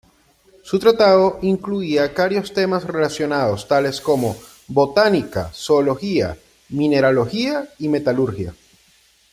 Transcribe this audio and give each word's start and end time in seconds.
Su 0.63 0.79
tratado 0.79 1.37
incluía 1.43 2.11
carios 2.15 2.51
temas 2.53 2.85
relacionados 2.85 3.67
tales 3.67 4.01
como 4.01 4.35
botánica, 4.67 5.51
zoología, 5.53 6.35
mineralogía, 6.69 7.69
y 7.77 7.87
metalurgia. 7.87 8.51